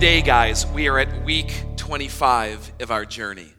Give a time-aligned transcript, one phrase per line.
[0.00, 3.52] Today, guys, we are at week 25 of our journey.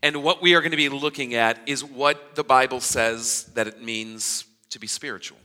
[0.00, 3.66] And what we are going to be looking at is what the Bible says that
[3.66, 5.38] it means to be spiritual.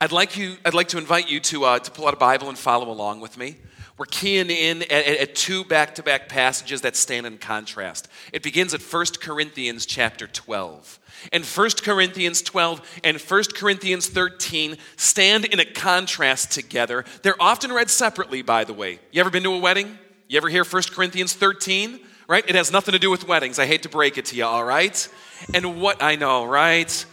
[0.00, 2.48] I'd like, you, I'd like to invite you to, uh, to pull out a Bible
[2.48, 3.58] and follow along with me.
[3.98, 8.08] We're keying in at, at two back to back passages that stand in contrast.
[8.32, 10.98] It begins at 1 Corinthians chapter 12.
[11.32, 17.06] And 1 Corinthians 12 and 1 Corinthians 13 stand in a contrast together.
[17.22, 18.98] They're often read separately, by the way.
[19.12, 19.98] You ever been to a wedding?
[20.28, 21.98] You ever hear 1 Corinthians 13?
[22.28, 22.44] Right?
[22.46, 23.58] It has nothing to do with weddings.
[23.58, 25.08] I hate to break it to you, all right?
[25.54, 27.06] And what I know, right?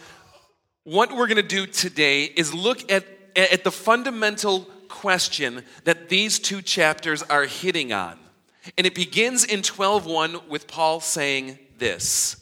[0.82, 6.38] What we're going to do today is look at, at the fundamental question that these
[6.38, 8.18] two chapters are hitting on.
[8.78, 12.36] And it begins in 12:1 with Paul saying this.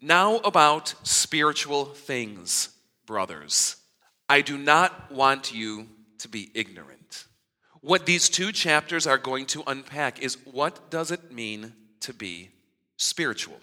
[0.00, 2.70] Now about spiritual things,
[3.06, 3.76] brothers.
[4.28, 7.26] I do not want you to be ignorant.
[7.80, 12.50] What these two chapters are going to unpack is what does it mean to be
[12.96, 13.60] spiritual?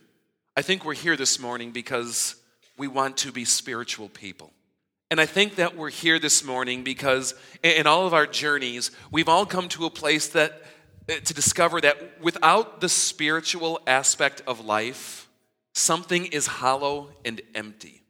[0.55, 2.35] I think we're here this morning because
[2.77, 4.53] we want to be spiritual people.
[5.11, 9.29] And I think that we're here this morning because in all of our journeys, we've
[9.29, 10.63] all come to a place that
[11.07, 15.29] eh, to discover that without the spiritual aspect of life,
[15.73, 18.01] something is hollow and empty.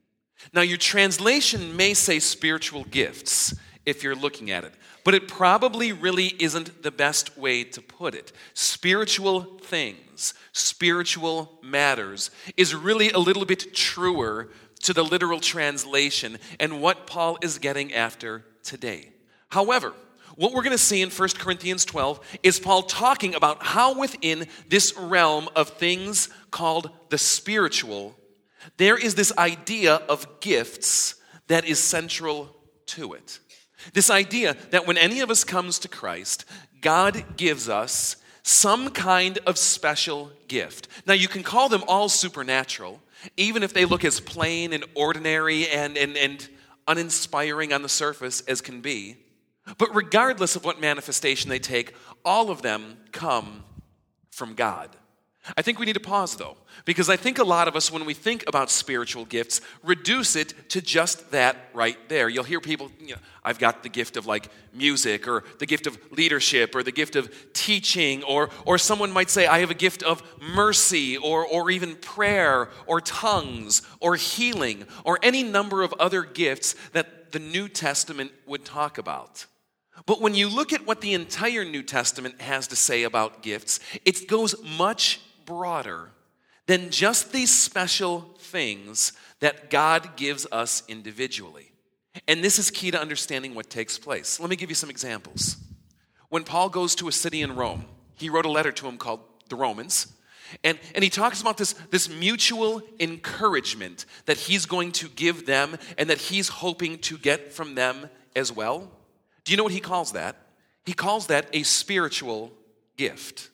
[0.53, 3.53] Now, your translation may say spiritual gifts
[3.85, 8.15] if you're looking at it, but it probably really isn't the best way to put
[8.15, 8.31] it.
[8.53, 14.49] Spiritual things, spiritual matters, is really a little bit truer
[14.85, 19.09] to the literal translation and what Paul is getting after today.
[19.49, 19.93] However,
[20.35, 24.47] what we're going to see in 1 Corinthians 12 is Paul talking about how within
[24.67, 28.15] this realm of things called the spiritual,
[28.77, 31.15] there is this idea of gifts
[31.47, 32.53] that is central
[32.87, 33.39] to it.
[33.93, 36.45] This idea that when any of us comes to Christ,
[36.81, 40.87] God gives us some kind of special gift.
[41.07, 43.01] Now, you can call them all supernatural,
[43.37, 46.49] even if they look as plain and ordinary and, and, and
[46.87, 49.17] uninspiring on the surface as can be.
[49.77, 51.93] But regardless of what manifestation they take,
[52.23, 53.63] all of them come
[54.31, 54.95] from God.
[55.55, 58.05] I think we need to pause though, because I think a lot of us, when
[58.05, 62.29] we think about spiritual gifts, reduce it to just that right there.
[62.29, 65.85] You'll hear people, you know, I've got the gift of like music, or the gift
[65.85, 69.75] of leadership, or the gift of teaching, or, or someone might say, I have a
[69.75, 75.93] gift of mercy, or, or even prayer, or tongues, or healing, or any number of
[75.93, 79.45] other gifts that the New Testament would talk about.
[80.05, 83.79] But when you look at what the entire New Testament has to say about gifts,
[84.03, 86.11] it goes much broader
[86.67, 91.71] than just these special things that God gives us individually.
[92.27, 94.39] And this is key to understanding what takes place.
[94.39, 95.57] Let me give you some examples.
[96.29, 97.85] When Paul goes to a city in Rome,
[98.15, 100.13] he wrote a letter to him called the Romans.
[100.63, 105.77] And, and he talks about this, this mutual encouragement that he's going to give them
[105.97, 108.89] and that he's hoping to get from them as well.
[109.43, 110.35] Do you know what he calls that?
[110.85, 112.51] He calls that a spiritual
[112.95, 113.49] gift.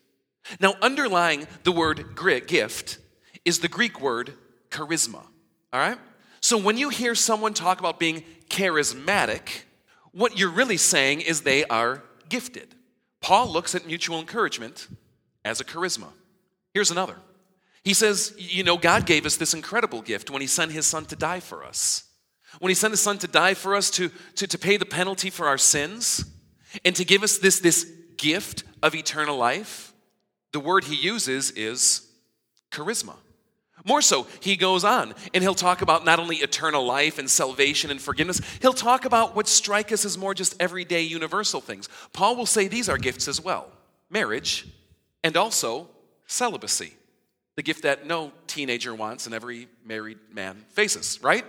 [0.59, 2.15] Now, underlying the word
[2.47, 2.97] gift
[3.45, 4.33] is the Greek word
[4.69, 5.23] charisma.
[5.73, 5.97] All right?
[6.41, 9.63] So when you hear someone talk about being charismatic,
[10.11, 12.75] what you're really saying is they are gifted.
[13.21, 14.87] Paul looks at mutual encouragement
[15.45, 16.07] as a charisma.
[16.73, 17.15] Here's another.
[17.83, 21.05] He says, You know, God gave us this incredible gift when He sent His Son
[21.05, 22.05] to die for us.
[22.59, 25.29] When He sent His Son to die for us to, to, to pay the penalty
[25.29, 26.25] for our sins
[26.83, 29.90] and to give us this, this gift of eternal life
[30.51, 32.07] the word he uses is
[32.71, 33.15] charisma.
[33.83, 37.89] More so, he goes on and he'll talk about not only eternal life and salvation
[37.89, 41.89] and forgiveness, he'll talk about what strike us as more just everyday universal things.
[42.13, 43.71] Paul will say these are gifts as well
[44.09, 44.67] marriage
[45.23, 45.87] and also
[46.27, 46.93] celibacy,
[47.55, 51.45] the gift that no teenager wants and every married man faces, right?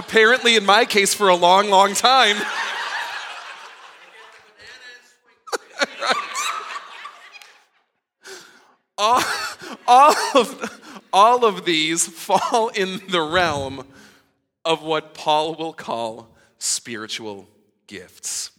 [0.00, 2.38] Apparently, in my case, for a long, long time.
[8.96, 9.22] all,
[9.86, 13.86] all, of, all of these fall in the realm
[14.64, 17.46] of what Paul will call spiritual
[17.86, 18.52] gifts.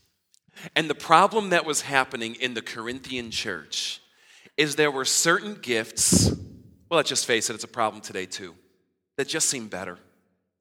[0.76, 4.00] And the problem that was happening in the Corinthian church
[4.58, 6.30] is there were certain gifts,
[6.88, 8.54] well, let's just face it, it's a problem today too.
[9.18, 9.98] that just seem better.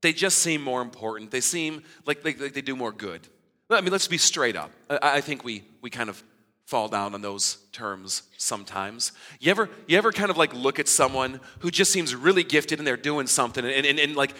[0.03, 1.31] They just seem more important.
[1.31, 3.27] They seem like, like, like they do more good.
[3.69, 4.71] I mean, let's be straight up.
[4.89, 6.23] I, I think we, we kind of
[6.67, 9.13] fall down on those terms sometimes.
[9.41, 12.79] You ever, you ever kind of like look at someone who just seems really gifted
[12.79, 14.35] and they're doing something and, and, and like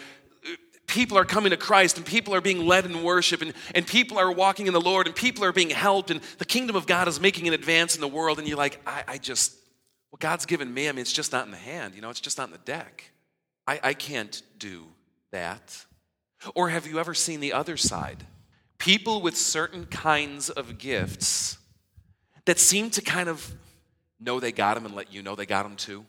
[0.87, 4.17] people are coming to Christ and people are being led in worship and, and people
[4.17, 7.09] are walking in the Lord and people are being helped and the kingdom of God
[7.09, 9.53] is making an advance in the world and you're like, I, I just,
[10.09, 12.21] what God's given me, I mean, it's just not in the hand, you know, it's
[12.21, 13.11] just not in the deck.
[13.67, 14.85] I, I can't do
[15.31, 15.85] that.
[16.55, 18.25] Or have you ever seen the other side?
[18.77, 21.57] People with certain kinds of gifts
[22.45, 23.53] that seem to kind of
[24.19, 26.05] know they got them and let you know they got them too.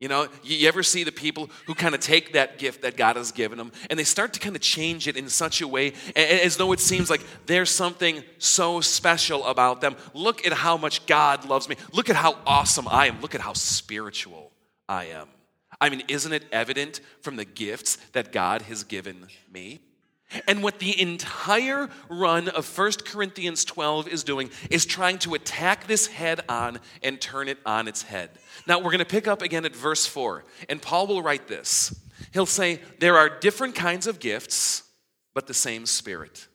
[0.00, 3.14] You know, you ever see the people who kind of take that gift that God
[3.14, 5.92] has given them and they start to kind of change it in such a way
[6.16, 9.94] as though it seems like there's something so special about them.
[10.12, 11.76] Look at how much God loves me.
[11.92, 13.20] Look at how awesome I am.
[13.20, 14.50] Look at how spiritual
[14.88, 15.28] I am.
[15.80, 19.80] I mean, isn't it evident from the gifts that God has given me?
[20.46, 25.86] And what the entire run of 1 Corinthians 12 is doing is trying to attack
[25.86, 28.30] this head on and turn it on its head.
[28.66, 31.94] Now, we're going to pick up again at verse 4, and Paul will write this.
[32.32, 34.84] He'll say, There are different kinds of gifts,
[35.34, 36.48] but the same Spirit.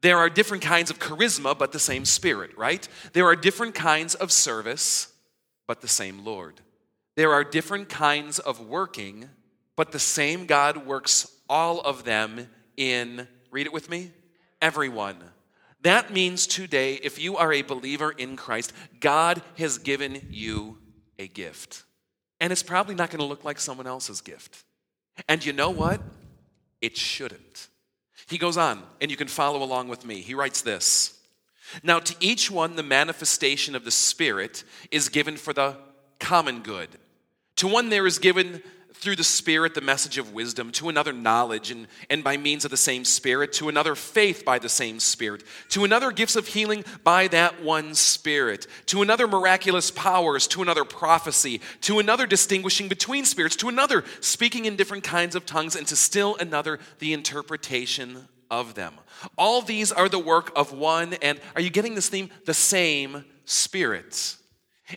[0.00, 2.88] There are different kinds of charisma, but the same Spirit, right?
[3.12, 5.12] There are different kinds of service,
[5.66, 6.60] but the same Lord.
[7.20, 9.28] There are different kinds of working,
[9.76, 14.12] but the same God works all of them in, read it with me,
[14.62, 15.18] everyone.
[15.82, 20.78] That means today, if you are a believer in Christ, God has given you
[21.18, 21.82] a gift.
[22.40, 24.64] And it's probably not going to look like someone else's gift.
[25.28, 26.00] And you know what?
[26.80, 27.68] It shouldn't.
[28.30, 30.22] He goes on, and you can follow along with me.
[30.22, 31.20] He writes this
[31.82, 35.76] Now, to each one, the manifestation of the Spirit is given for the
[36.18, 36.88] common good.
[37.60, 38.62] To one, there is given
[38.94, 42.70] through the Spirit the message of wisdom, to another knowledge, and, and by means of
[42.70, 46.86] the same Spirit, to another faith by the same Spirit, to another gifts of healing
[47.04, 53.26] by that one Spirit, to another miraculous powers, to another prophecy, to another distinguishing between
[53.26, 58.26] spirits, to another speaking in different kinds of tongues, and to still another the interpretation
[58.50, 58.94] of them.
[59.36, 62.30] All these are the work of one, and are you getting this theme?
[62.46, 64.36] The same Spirit.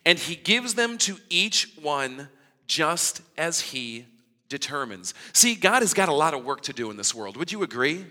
[0.06, 2.30] And He gives them to each one
[2.68, 4.06] just as He
[4.50, 5.14] determines.
[5.34, 7.38] See, God has got a lot of work to do in this world.
[7.38, 8.06] Would you agree?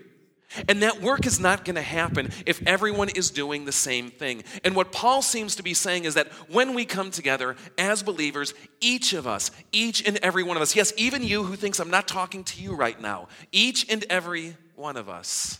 [0.67, 4.43] And that work is not going to happen if everyone is doing the same thing.
[4.63, 8.53] And what Paul seems to be saying is that when we come together as believers,
[8.79, 11.89] each of us, each and every one of us, yes, even you who thinks I'm
[11.89, 15.59] not talking to you right now, each and every one of us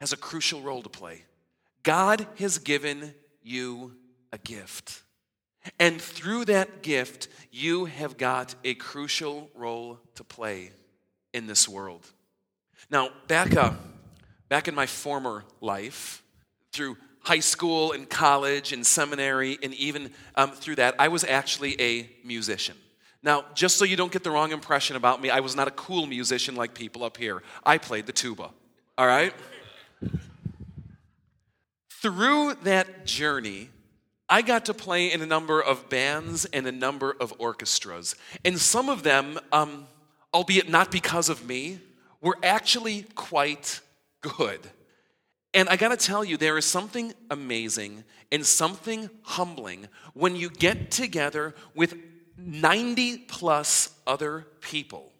[0.00, 1.24] has a crucial role to play.
[1.82, 3.92] God has given you
[4.32, 5.02] a gift.
[5.78, 10.70] And through that gift, you have got a crucial role to play
[11.32, 12.06] in this world.
[12.90, 13.72] Now, back, uh,
[14.48, 16.22] back in my former life,
[16.72, 21.80] through high school and college and seminary, and even um, through that, I was actually
[21.80, 22.76] a musician.
[23.22, 25.72] Now, just so you don't get the wrong impression about me, I was not a
[25.72, 27.42] cool musician like people up here.
[27.64, 28.50] I played the tuba,
[28.96, 29.34] all right?
[31.90, 33.70] Through that journey,
[34.28, 38.16] I got to play in a number of bands and a number of orchestras.
[38.44, 39.86] And some of them, um,
[40.34, 41.78] albeit not because of me,
[42.20, 43.80] were actually quite
[44.20, 44.60] good.
[45.54, 50.90] And I gotta tell you, there is something amazing and something humbling when you get
[50.90, 51.94] together with
[52.36, 55.12] 90 plus other people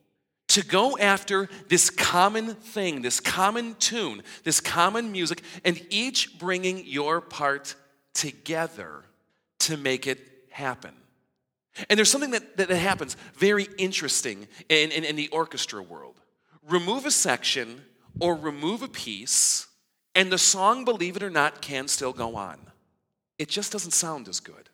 [0.48, 6.86] to go after this common thing, this common tune, this common music, and each bringing
[6.86, 7.74] your part
[8.16, 9.04] together
[9.60, 10.18] to make it
[10.50, 10.92] happen.
[11.88, 16.20] And there's something that, that, happens very interesting in, in, in the orchestra world.
[16.68, 17.82] Remove a section
[18.18, 19.66] or remove a piece,
[20.14, 22.58] and the song, believe it or not, can still go on.
[23.38, 24.70] It just doesn't sound as good.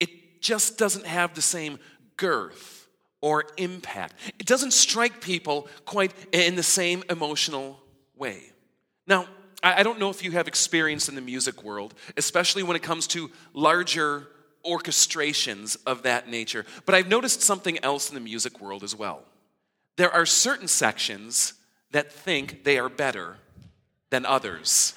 [0.00, 1.78] It just doesn't have the same
[2.16, 2.88] girth
[3.20, 4.14] or impact.
[4.38, 7.78] It doesn't strike people quite in the same emotional
[8.16, 8.52] way.
[9.06, 9.26] Now,
[9.62, 13.06] I don't know if you have experience in the music world, especially when it comes
[13.08, 14.28] to larger
[14.64, 19.22] orchestrations of that nature, but I've noticed something else in the music world as well.
[19.96, 21.54] There are certain sections
[21.90, 23.36] that think they are better
[24.10, 24.94] than others.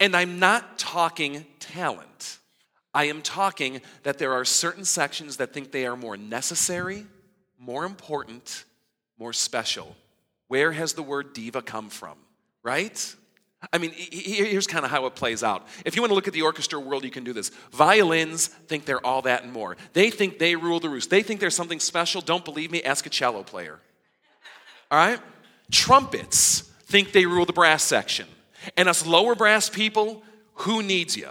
[0.00, 2.38] And I'm not talking talent.
[2.94, 7.06] I am talking that there are certain sections that think they are more necessary,
[7.58, 8.64] more important,
[9.18, 9.94] more special.
[10.48, 12.16] Where has the word diva come from?
[12.62, 13.14] Right?
[13.72, 15.66] I mean, here's kind of how it plays out.
[15.84, 17.50] If you want to look at the orchestra world, you can do this.
[17.72, 19.76] Violins think they're all that and more.
[19.92, 21.10] They think they rule the roost.
[21.10, 22.20] They think there's something special.
[22.20, 22.82] Don't believe me?
[22.82, 23.80] Ask a cello player.
[24.90, 25.20] All right?
[25.70, 28.26] Trumpets think they rule the brass section.
[28.76, 30.22] And us lower brass people,
[30.54, 31.28] who needs you?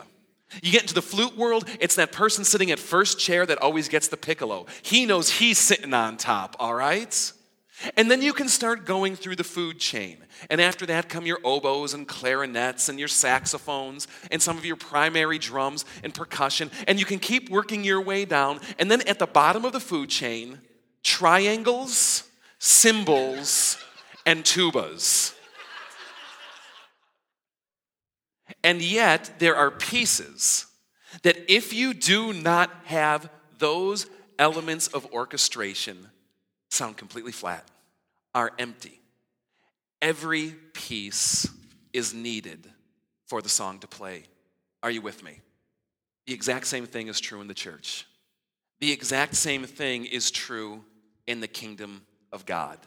[0.62, 3.89] You get into the flute world, it's that person sitting at first chair that always
[3.89, 4.68] gets the piccolo.
[4.82, 7.34] He knows he's sitting on top, all right?
[7.98, 10.18] And then you can start going through the food chain.
[10.50, 14.75] And after that come your oboes and clarinets and your saxophones and some of your
[14.75, 16.72] primary drums and percussion.
[16.88, 18.60] And you can keep working your way down.
[18.80, 20.60] And then at the bottom of the food chain,
[21.04, 22.24] triangles,
[22.60, 23.77] cymbals,
[24.25, 25.34] and tubas.
[28.63, 30.65] And yet, there are pieces
[31.22, 34.08] that if you do not have those
[34.39, 36.10] elements of orchestration,
[36.70, 37.70] sound completely flat,
[38.36, 39.01] are empty.
[40.01, 41.50] Every piece
[41.94, 42.70] is needed
[43.25, 44.25] for the song to play.
[44.84, 45.39] Are you with me?
[46.27, 48.06] The exact same thing is true in the church.
[48.82, 50.84] The exact same thing is true
[51.25, 52.77] in the kingdom of God.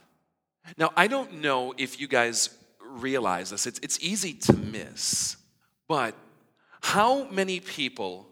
[0.76, 2.50] Now, I don't know if you guys
[2.80, 5.36] realize this, it's, it's easy to miss,
[5.88, 6.14] but
[6.82, 8.28] how many people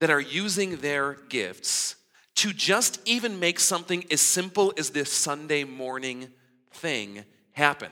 [0.00, 1.96] that are using their gifts
[2.36, 6.28] to just even make something as simple as this Sunday morning
[6.76, 7.90] thing happen?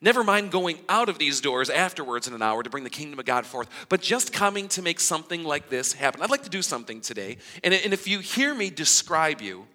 [0.00, 3.18] Never mind going out of these doors afterwards in an hour to bring the kingdom
[3.18, 6.22] of God forth, but just coming to make something like this happen.
[6.22, 7.36] I'd like to do something today.
[7.62, 9.66] And, if you hear me describe you,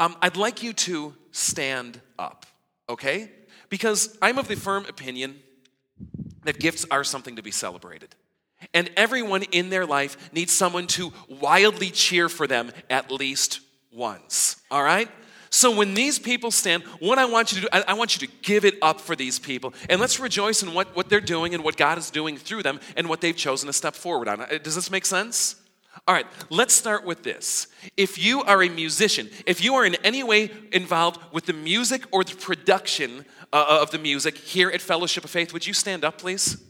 [0.00, 2.46] um, I'd like you to stand up,
[2.88, 3.30] okay?
[3.68, 5.36] Because I'm of the firm opinion
[6.44, 8.14] that gifts are something to be celebrated.
[8.74, 13.60] And everyone in their life needs someone to wildly cheer for them at least
[13.92, 14.60] once.
[14.70, 15.08] All right?
[15.50, 18.26] So when these people stand, what I want you to do, I, I, want you
[18.26, 19.74] to give it up for these people.
[19.88, 22.78] And let's rejoice in what, what they're doing and what God is doing through them
[22.96, 24.42] and what they've chosen to step forward on.
[24.42, 25.56] Uh, does this make sense?
[26.06, 27.66] All right, let's start with this.
[27.96, 32.04] If you are a musician, if you are in any way involved with the music
[32.12, 36.04] or the production uh, of the music here at Fellowship of Faith, would you stand
[36.04, 36.62] up, please?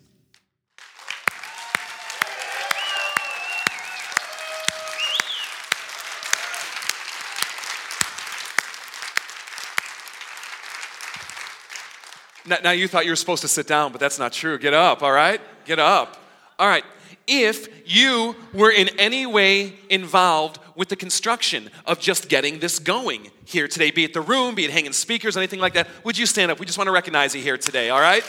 [12.51, 14.59] Now, you thought you were supposed to sit down, but that's not true.
[14.59, 15.41] Get up, all right?
[15.65, 16.17] Get up.
[16.59, 16.85] All right.
[17.29, 23.31] If you were in any way involved with the construction of just getting this going
[23.45, 26.27] here today, be it the room, be it hanging speakers, anything like that, would you
[26.27, 26.59] stand up?
[26.59, 28.25] We just want to recognize you here today, all right?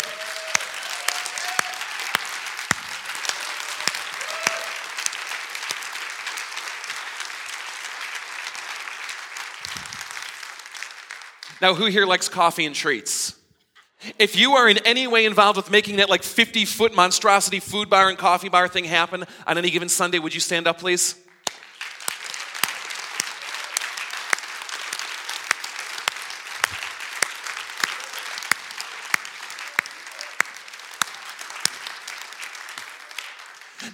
[11.59, 13.35] Now, who here likes coffee and treats?
[14.17, 17.89] If you are in any way involved with making that like 50 foot monstrosity food
[17.89, 21.15] bar and coffee bar thing happen on any given Sunday, would you stand up, please?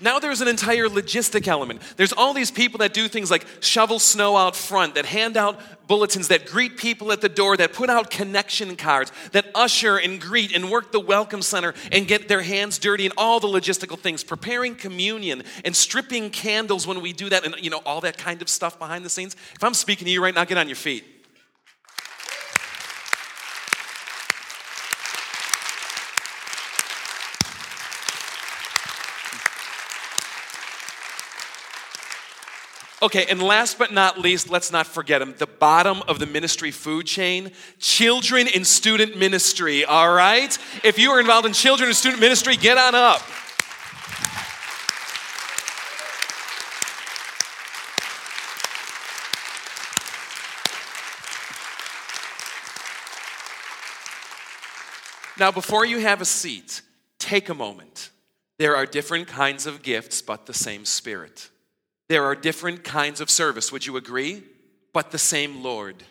[0.02, 1.82] Now there's an entire logistic element.
[1.96, 5.60] There's all these people that do things like shovel snow out front, that hand out
[5.88, 10.20] bulletins, that greet people at the door, that put out connection cards, that usher and
[10.20, 13.98] greet and work the welcome center and get their hands dirty and all the logistical
[13.98, 18.18] things, preparing communion and stripping candles when we do that and you know all that
[18.18, 19.36] kind of stuff behind the scenes.
[19.56, 21.17] If I'm speaking to you right now, get on your feet.
[33.00, 35.36] Okay, and last but not least, let's not forget them.
[35.38, 40.58] The bottom of the ministry food chain, children in student ministry, all right?
[40.84, 43.22] If you are involved in children in student ministry, get on up.
[55.40, 56.82] Now, before you have a seat,
[57.20, 58.10] take a moment.
[58.58, 61.52] There are different kinds of gifts, but the same Spirit.
[62.10, 64.44] There are different kinds of service, would you agree?
[64.94, 66.04] But the same Lord.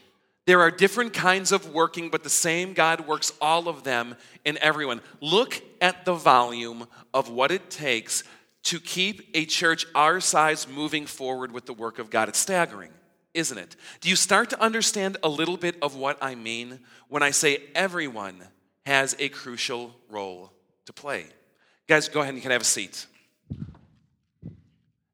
[0.47, 4.59] There are different kinds of working, but the same God works all of them in
[4.59, 5.01] everyone.
[5.21, 8.23] Look at the volume of what it takes
[8.65, 12.29] to keep a church our size moving forward with the work of God.
[12.29, 12.91] It's staggering,
[13.35, 13.75] isn't it?
[14.01, 17.59] Do you start to understand a little bit of what I mean when I say
[17.75, 18.37] everyone
[18.85, 20.53] has a crucial role
[20.85, 21.27] to play?
[21.89, 23.07] Guys, go ahead and you can have a seat.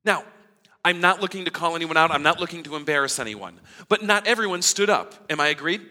[0.04, 0.24] Now,
[0.84, 2.10] I'm not looking to call anyone out.
[2.10, 3.60] I'm not looking to embarrass anyone.
[3.88, 5.14] But not everyone stood up.
[5.30, 5.82] Am I agreed?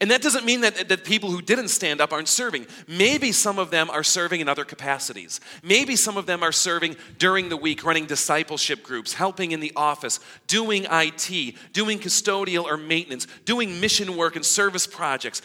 [0.00, 2.66] And that doesn't mean that, that people who didn't stand up aren't serving.
[2.88, 5.40] Maybe some of them are serving in other capacities.
[5.62, 9.72] Maybe some of them are serving during the week, running discipleship groups, helping in the
[9.76, 15.40] office, doing IT, doing custodial or maintenance, doing mission work and service projects.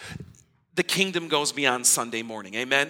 [0.73, 2.55] the kingdom goes beyond Sunday morning.
[2.55, 2.89] Amen?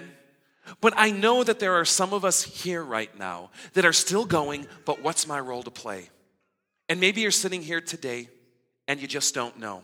[0.79, 4.25] But I know that there are some of us here right now that are still
[4.25, 6.09] going, but what's my role to play?
[6.87, 8.29] And maybe you're sitting here today
[8.87, 9.83] and you just don't know.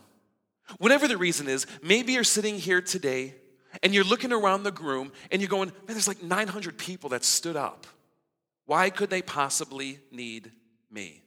[0.78, 3.34] Whatever the reason is, maybe you're sitting here today
[3.82, 7.24] and you're looking around the room and you're going, man, there's like 900 people that
[7.24, 7.86] stood up.
[8.66, 10.52] Why could they possibly need
[10.90, 11.22] me?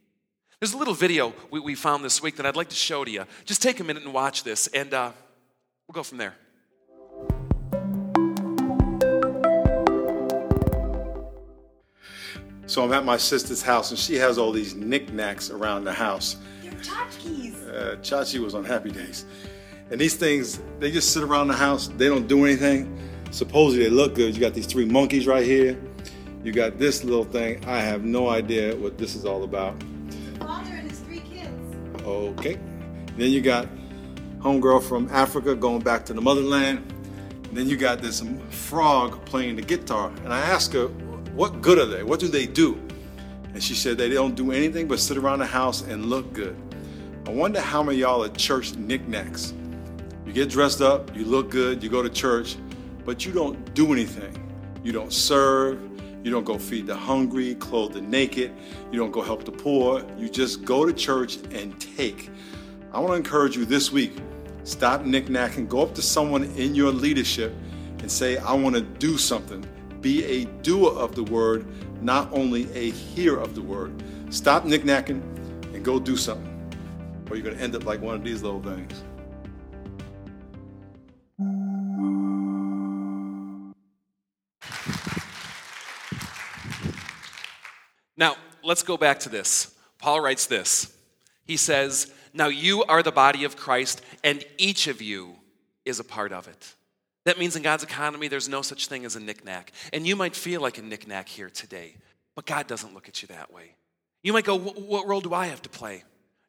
[0.59, 3.09] There's a little video we, we found this week that I'd like to show to
[3.09, 3.25] you.
[3.45, 5.11] Just take a minute and watch this, and uh,
[5.87, 6.35] we'll go from there.
[12.71, 16.37] So I'm at my sister's house, and she has all these knickknacks around the house.
[16.63, 17.67] Your tchotchkes.
[17.67, 19.25] Uh, Chachi was on Happy Days.
[19.89, 21.89] And these things, they just sit around the house.
[21.89, 22.97] They don't do anything.
[23.31, 24.33] Supposedly they look good.
[24.33, 25.77] You got these three monkeys right here.
[26.45, 27.61] You got this little thing.
[27.65, 29.75] I have no idea what this is all about.
[30.39, 31.51] Father and his three kids.
[32.05, 32.57] Okay.
[33.17, 33.67] Then you got
[34.39, 36.89] homegirl from Africa going back to the motherland.
[37.49, 40.07] And then you got this frog playing the guitar.
[40.23, 40.89] And I asked her,
[41.33, 42.03] what good are they?
[42.03, 42.79] What do they do?
[43.53, 46.55] And she said they don't do anything but sit around the house and look good.
[47.25, 49.53] I wonder how many y'all are church knickknacks.
[50.25, 52.57] You get dressed up, you look good, you go to church,
[53.05, 54.37] but you don't do anything.
[54.83, 55.81] You don't serve,
[56.23, 58.53] you don't go feed the hungry, clothe the naked,
[58.91, 60.03] you don't go help the poor.
[60.17, 62.29] You just go to church and take.
[62.93, 64.13] I want to encourage you this week
[64.63, 67.53] stop knickknacking, go up to someone in your leadership
[67.99, 69.65] and say, I want to do something.
[70.01, 71.65] Be a doer of the word,
[72.01, 74.03] not only a hearer of the word.
[74.31, 75.21] Stop knickknacking
[75.73, 76.47] and go do something,
[77.29, 79.03] or you're going to end up like one of these little things.
[88.17, 89.73] Now, let's go back to this.
[89.97, 90.95] Paul writes this.
[91.45, 95.35] He says, Now you are the body of Christ, and each of you
[95.85, 96.75] is a part of it.
[97.25, 99.71] That means in God's economy, there's no such thing as a knickknack.
[99.93, 101.95] And you might feel like a knickknack here today,
[102.35, 103.75] but God doesn't look at you that way.
[104.23, 106.03] You might go, What role do I have to play?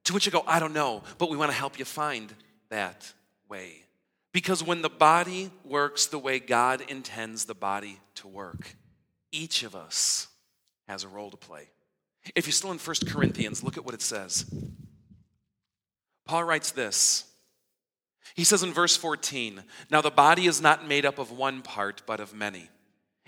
[0.05, 2.35] To which you go, I don't know, but we want to help you find
[2.71, 3.13] that
[3.49, 3.85] way.
[4.33, 8.75] Because when the body works the way God intends the body to work,
[9.31, 10.29] each of us
[10.89, 11.69] has a role to play.
[12.35, 14.47] If you're still in 1 Corinthians, look at what it says.
[16.25, 17.25] Paul writes this.
[18.35, 22.03] He says in verse 14, Now the body is not made up of one part,
[22.07, 22.69] but of many.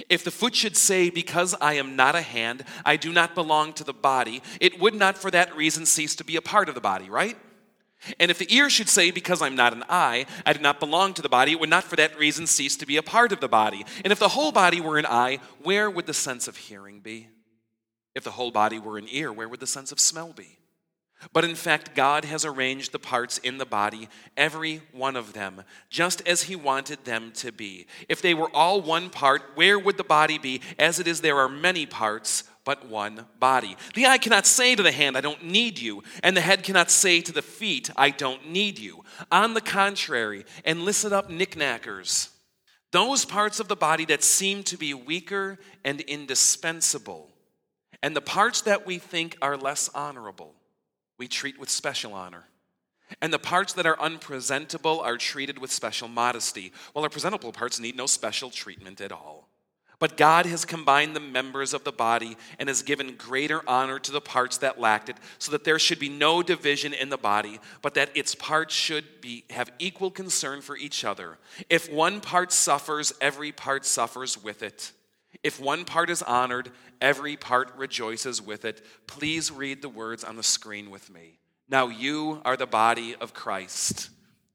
[0.08, 3.72] If the foot should say, Because I am not a hand, I do not belong
[3.74, 6.74] to the body, it would not for that reason cease to be a part of
[6.74, 7.36] the body, right?
[8.20, 11.14] And if the ear should say, Because I'm not an eye, I do not belong
[11.14, 13.40] to the body, it would not for that reason cease to be a part of
[13.40, 13.84] the body.
[14.04, 17.28] And if the whole body were an eye, where would the sense of hearing be?
[18.14, 20.58] If the whole body were an ear, where would the sense of smell be?
[21.32, 25.62] But in fact, God has arranged the parts in the body, every one of them,
[25.90, 27.87] just as He wanted them to be.
[28.08, 30.60] If they were all one part, where would the body be?
[30.78, 33.76] As it is, there are many parts, but one body.
[33.94, 36.90] The eye cannot say to the hand, I don't need you, and the head cannot
[36.90, 39.04] say to the feet, I don't need you.
[39.30, 42.30] On the contrary, and listen up, knickknackers,
[42.90, 47.28] those parts of the body that seem to be weaker and indispensable,
[48.02, 50.54] and the parts that we think are less honorable
[51.18, 52.44] we treat with special honor.
[53.20, 57.79] And the parts that are unpresentable are treated with special modesty, while our presentable parts
[57.79, 59.48] need no special treatment at all.
[60.00, 64.12] But God has combined the members of the body and has given greater honor to
[64.12, 67.61] the parts that lacked it, so that there should be no division in the body,
[67.81, 71.38] but that its parts should be, have equal concern for each other.
[71.70, 74.92] If one part suffers, every part suffers with it.
[75.42, 76.70] If one part is honored,
[77.00, 78.84] every part rejoices with it.
[79.06, 81.38] Please read the words on the screen with me.
[81.68, 84.10] Now you are the body of Christ,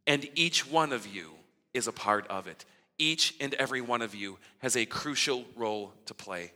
[0.08, 1.32] and each one of you
[1.74, 2.66] is a part of it.
[2.98, 6.52] Each and every one of you has a crucial role to play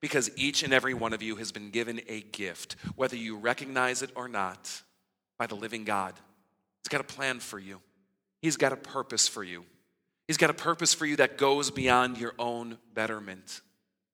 [0.00, 4.02] because each and every one of you has been given a gift, whether you recognize
[4.02, 4.82] it or not,
[5.38, 6.14] by the living God.
[6.82, 7.80] He's got a plan for you,
[8.42, 9.64] He's got a purpose for you.
[10.28, 13.60] He's got a purpose for you that goes beyond your own betterment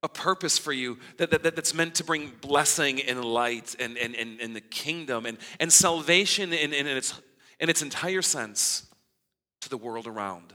[0.02, 4.14] a purpose for you that, that, that's meant to bring blessing and light and, and,
[4.14, 7.20] and, and the kingdom and, and salvation in, in, its,
[7.58, 8.86] in its entire sense
[9.60, 10.52] to the world around.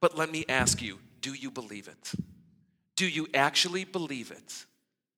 [0.00, 2.12] But let me ask you do you believe it?
[2.94, 4.66] Do you actually believe it?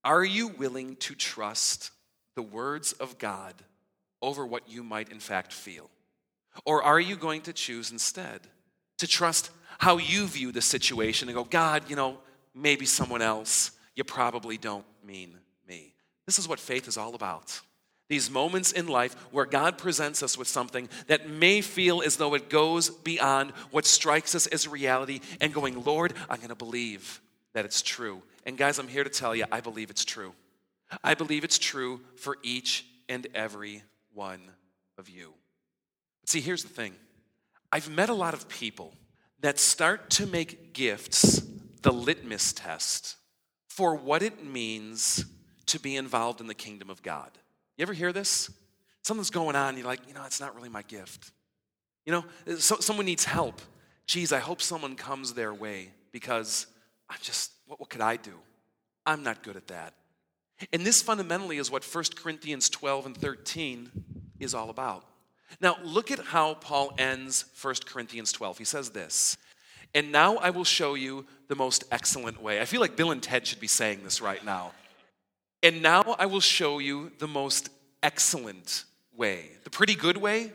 [0.03, 1.91] Are you willing to trust
[2.35, 3.55] the words of God
[4.23, 5.91] over what you might in fact feel?
[6.65, 8.41] Or are you going to choose instead
[9.01, 12.19] to trust how you view the situation and go, God, you know,
[12.55, 13.73] maybe someone else.
[13.97, 15.37] You probably don't mean
[15.67, 15.95] me.
[16.27, 17.61] This is what faith is all about.
[18.09, 22.35] These moments in life where God presents us with something that may feel as though
[22.35, 27.21] it goes beyond what strikes us as reality, and going, Lord, I'm going to believe
[27.55, 28.23] that it's true.
[28.45, 30.35] And guys, I'm here to tell you, I believe it's true.
[31.05, 33.83] I believe it's true for each and every
[34.13, 34.41] one
[34.99, 35.33] of you.
[36.27, 36.95] See, here's the thing
[37.73, 38.95] I've met a lot of people
[39.41, 41.43] that start to make gifts
[41.83, 43.17] the litmus test
[43.69, 45.25] for what it means
[45.67, 47.31] to be involved in the kingdom of God.
[47.77, 48.51] You ever hear this?
[49.03, 51.31] Something's going on, you're like, you know, it's not really my gift.
[52.05, 52.25] You know,
[52.59, 53.63] so, someone needs help.
[54.07, 56.67] Geez, I hope someone comes their way because
[57.09, 58.35] I'm just, what, what could I do?
[59.07, 59.95] I'm not good at that.
[60.73, 63.91] And this fundamentally is what 1 Corinthians 12 and 13
[64.39, 65.05] is all about.
[65.61, 68.59] Now, look at how Paul ends 1 Corinthians 12.
[68.59, 69.37] He says this
[69.95, 72.61] And now I will show you the most excellent way.
[72.61, 74.73] I feel like Bill and Ted should be saying this right now.
[75.63, 77.69] And now I will show you the most
[78.03, 78.85] excellent
[79.15, 79.51] way.
[79.65, 80.53] The pretty good way?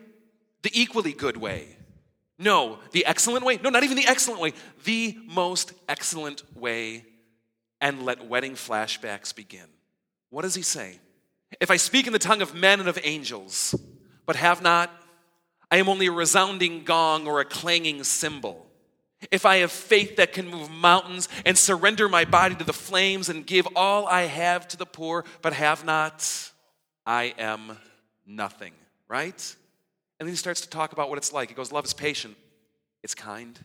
[0.64, 1.78] The equally good way.
[2.38, 3.60] No, the excellent way?
[3.64, 4.54] No, not even the excellent way.
[4.84, 7.06] The most excellent way.
[7.80, 9.68] And let wedding flashbacks begin.
[10.30, 11.00] What does he say?
[11.62, 13.76] If I speak in the tongue of men and of angels,
[14.26, 14.92] but have not,
[15.72, 18.66] I am only a resounding gong or a clanging cymbal.
[19.32, 23.30] If I have faith that can move mountains and surrender my body to the flames
[23.30, 26.52] and give all I have to the poor, but have not,
[27.06, 27.78] I am
[28.26, 28.74] nothing,
[29.08, 29.56] right?
[30.20, 31.50] And then he starts to talk about what it's like.
[31.50, 32.36] He goes, Love is patient,
[33.04, 33.60] it's kind,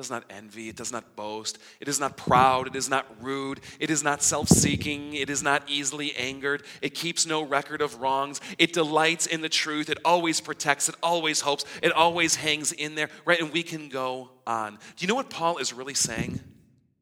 [0.00, 3.60] does not envy, it does not boast, it is not proud, it is not rude,
[3.78, 8.00] it is not self seeking, it is not easily angered, it keeps no record of
[8.00, 12.72] wrongs, it delights in the truth, it always protects, it always hopes, it always hangs
[12.72, 13.38] in there, right?
[13.42, 14.78] And we can go on.
[14.96, 16.40] Do you know what Paul is really saying?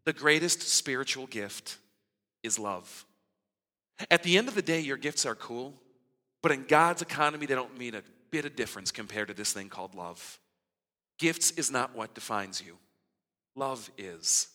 [0.04, 1.78] The greatest spiritual gift
[2.42, 3.06] is love.
[4.10, 5.72] At the end of the day, your gifts are cool,
[6.42, 9.68] but in God's economy, they don't mean a bit of difference compared to this thing
[9.68, 10.40] called love.
[11.16, 12.76] Gifts is not what defines you
[13.58, 14.48] love is.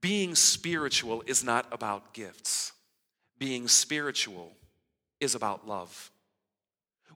[0.00, 2.72] Being spiritual is not about gifts,
[3.38, 4.52] being spiritual
[5.20, 6.10] is about love.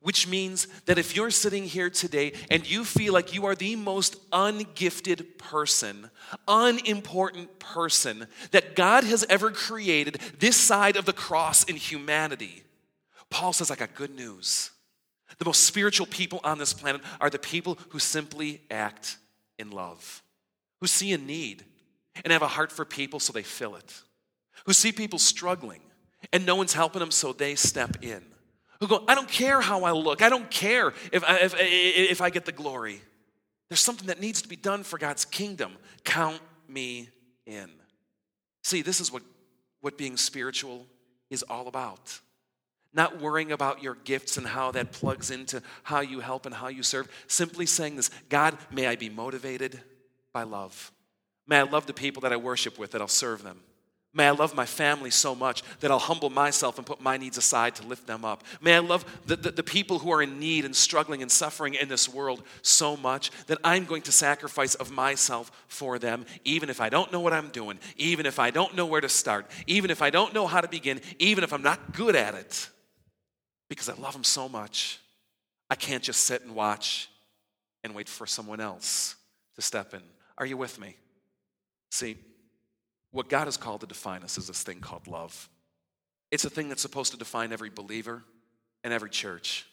[0.01, 3.75] Which means that if you're sitting here today and you feel like you are the
[3.75, 6.09] most ungifted person,
[6.47, 12.63] unimportant person that God has ever created this side of the cross in humanity,
[13.29, 14.71] Paul says, I got good news.
[15.39, 19.19] The most spiritual people on this planet are the people who simply act
[19.59, 20.23] in love
[20.81, 21.65] who see a need
[22.25, 24.03] and have a heart for people so they fill it,
[24.67, 25.81] who see people struggling
[26.33, 28.23] and no one's helping them so they step in,
[28.81, 32.21] who go, I don't care how I look, I don't care if I, if, if
[32.21, 33.01] I get the glory.
[33.69, 35.73] There's something that needs to be done for God's kingdom.
[36.03, 37.11] Count me
[37.47, 37.69] in.
[38.63, 39.23] See, this is what,
[39.81, 40.87] what being spiritual
[41.29, 42.21] is all about.
[42.95, 46.69] Not worrying about your gifts and how that plugs into how you help and how
[46.69, 47.09] you serve.
[47.27, 49.83] Simply saying this God, may I be motivated
[50.39, 50.93] by love.
[51.49, 53.59] May I love the people that I worship with, that I'll serve them.
[54.15, 57.39] May I love my family so much that I'll humble myself and put my needs
[57.39, 58.45] aside to lift them up.
[58.61, 61.75] May I love the, the, the, people who are in need and struggling and suffering
[61.75, 66.71] in this world so much that I'm going to sacrifice of myself for them, even
[66.71, 69.51] if I don't know what I'm doing, even if I don't know where to start,
[69.67, 72.69] even if I don't know how to begin, even if I'm not good at it.
[73.69, 75.01] Because I love them so much,
[75.69, 77.11] I can't just sit and watch
[77.83, 79.17] and wait for someone else
[79.57, 80.03] to step in.
[80.39, 80.97] Are you with me?
[81.91, 82.17] See,
[83.11, 85.49] what God has called to define us is this thing called love.
[86.31, 88.23] It's a thing that's supposed to define every believer
[88.85, 89.67] and every church.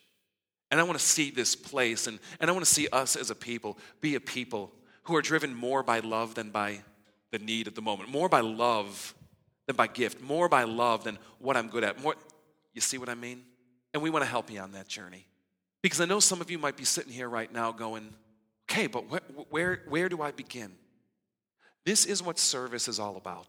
[0.72, 3.30] And I want to see this place and, and I want to see us as
[3.30, 4.72] a people be a people
[5.04, 6.82] who are driven more by love than by
[7.32, 9.14] the need at the moment, more by love
[9.68, 12.02] than by gift, more by love than what I'm good at.
[12.02, 12.16] More,
[12.74, 13.44] you see what I mean?
[13.94, 15.28] And we want to help you on that journey.
[15.82, 18.14] Because I know some of you might be sitting here right now going,
[18.70, 20.72] Okay, but where, where, where do I begin?
[21.86, 23.48] This is what service is all about.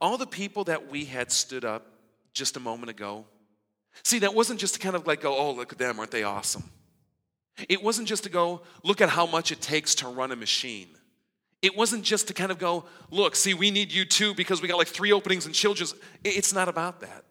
[0.00, 1.86] All the people that we had stood up
[2.32, 3.26] just a moment ago,
[4.04, 6.22] see, that wasn't just to kind of like go, oh, look at them, aren't they
[6.22, 6.62] awesome?
[7.68, 10.88] It wasn't just to go, look at how much it takes to run a machine.
[11.60, 14.68] It wasn't just to kind of go, look, see, we need you too because we
[14.68, 15.94] got like three openings in children's.
[16.24, 17.24] It's not about that.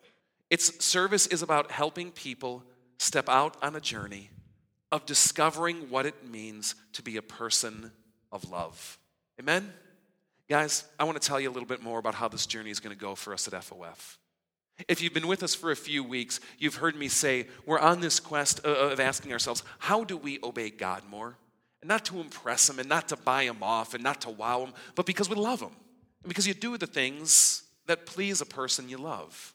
[0.49, 2.63] It's service is about helping people
[2.99, 4.29] step out on a journey
[4.91, 7.91] of discovering what it means to be a person
[8.31, 8.97] of love.
[9.39, 9.71] Amen?
[10.49, 12.79] Guys, I want to tell you a little bit more about how this journey is
[12.79, 14.17] going to go for us at FOF.
[14.87, 18.01] If you've been with us for a few weeks, you've heard me say we're on
[18.01, 21.37] this quest of asking ourselves, how do we obey God more?
[21.81, 24.65] And not to impress Him and not to buy Him off and not to wow
[24.65, 25.71] Him, but because we love Him.
[26.23, 29.53] And because you do the things that please a person you love.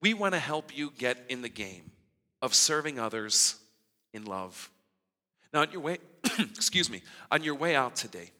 [0.00, 1.90] We want to help you get in the game
[2.40, 3.56] of serving others
[4.12, 4.70] in love.
[5.52, 5.98] Now, on your way,
[6.38, 8.30] excuse me, on your way out today,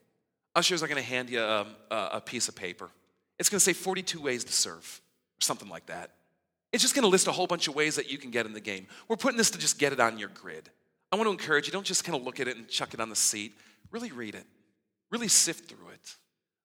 [0.54, 2.90] ushers are going to hand you um, a, a piece of paper.
[3.38, 5.00] It's going to say 42 ways to serve,
[5.40, 6.11] or something like that.
[6.72, 8.52] It's just going to list a whole bunch of ways that you can get in
[8.52, 8.87] the game.
[9.09, 10.68] We're putting this to just get it on your grid.
[11.11, 13.00] I want to encourage you don't just kind of look at it and chuck it
[13.00, 13.57] on the seat.
[13.90, 14.44] Really read it,
[15.11, 16.16] really sift through it,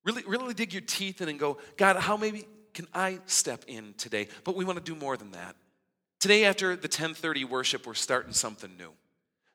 [0.04, 3.94] really, really dig your teeth in and go, God, how maybe can I step in
[3.98, 4.28] today?
[4.44, 5.56] But we want to do more than that.
[6.24, 8.94] Today, after the 1030 worship, we're starting something new.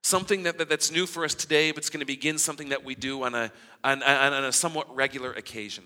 [0.03, 2.85] Something that, that, that's new for us today, but it's going to begin something that
[2.85, 3.51] we do on a,
[3.83, 5.83] on, on a somewhat regular occasion.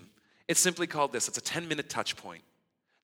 [0.49, 2.43] It's simply called this it's a 10 minute touch point.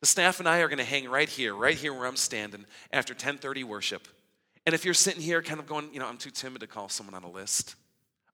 [0.01, 2.65] The staff and I are going to hang right here, right here where I'm standing
[2.91, 4.09] after 1030 worship.
[4.65, 6.89] And if you're sitting here kind of going, you know, I'm too timid to call
[6.89, 7.75] someone on a list.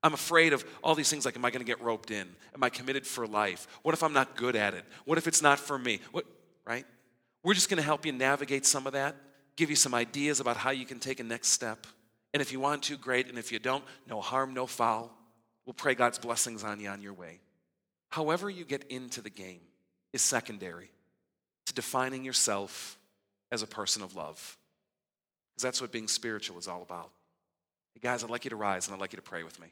[0.01, 2.27] I'm afraid of all these things like, am I going to get roped in?
[2.55, 3.67] Am I committed for life?
[3.83, 4.85] What if I'm not good at it?
[5.05, 5.99] What if it's not for me?
[6.13, 6.25] What,
[6.65, 6.87] right?
[7.43, 9.15] We're just going to help you navigate some of that,
[9.55, 11.87] give you some ideas about how you can take a next step.
[12.33, 13.29] And if you want to, great.
[13.29, 15.11] And if you don't, no harm, no foul.
[15.65, 17.39] We'll pray God's blessings on you on your way.
[18.09, 19.61] However, you get into the game
[20.13, 20.89] is secondary
[21.65, 22.97] to defining yourself
[23.51, 24.57] as a person of love.
[25.53, 27.09] Because that's what being spiritual is all about.
[27.93, 29.67] Hey, guys, I'd like you to rise and I'd like you to pray with me.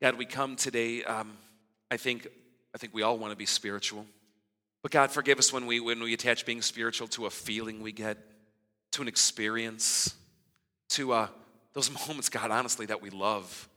[0.00, 1.02] God, we come today.
[1.04, 1.36] Um,
[1.90, 2.28] I think
[2.74, 4.06] I think we all want to be spiritual,
[4.82, 7.92] but God, forgive us when we when we attach being spiritual to a feeling we
[7.92, 8.18] get,
[8.92, 10.14] to an experience,
[10.90, 11.28] to uh,
[11.74, 13.68] those moments, God, honestly, that we love,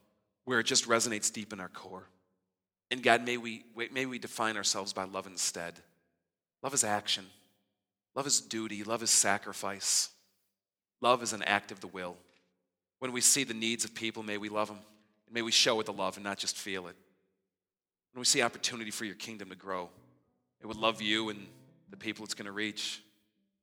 [0.46, 2.08] where it just resonates deep in our core.
[2.92, 5.80] And God, may we may we define ourselves by love instead.
[6.62, 7.26] Love is action.
[8.16, 8.84] Love is duty.
[8.84, 10.10] Love is sacrifice.
[11.00, 12.18] Love is an act of the will.
[13.00, 14.80] When we see the needs of people, may we love them.
[15.26, 16.96] And may we show it the love and not just feel it.
[18.14, 19.90] When we see opportunity for your kingdom to grow,
[20.62, 21.46] it would love you and
[21.90, 23.02] the people it's going to reach.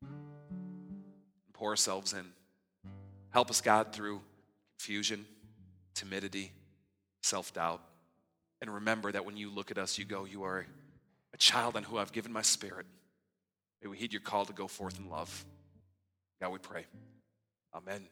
[0.03, 2.25] And pour ourselves in.
[3.31, 4.21] Help us, God, through
[4.79, 5.27] confusion,
[5.95, 6.53] timidity,
[7.23, 7.83] self doubt.
[8.61, 10.67] And remember that when you look at us, you go, You are
[11.33, 12.87] a child on who I've given my spirit.
[13.83, 15.45] May we heed your call to go forth in love.
[16.41, 16.85] God, we pray.
[17.75, 18.03] Amen.